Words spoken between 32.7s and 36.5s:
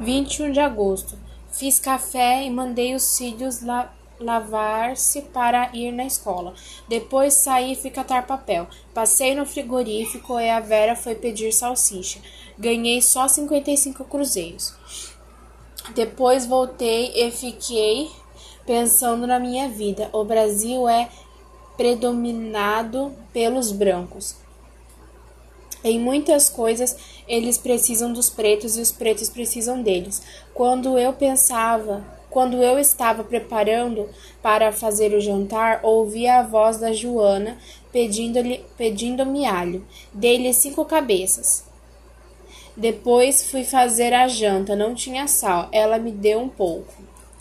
estava preparando para fazer o jantar, ouvi a